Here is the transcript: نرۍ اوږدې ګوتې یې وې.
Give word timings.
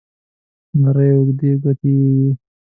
نرۍ 0.81 1.11
اوږدې 1.17 1.49
ګوتې 1.61 1.89
یې 1.99 2.09
وې. 2.21 2.31